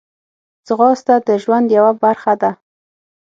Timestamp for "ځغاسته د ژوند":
0.67-1.67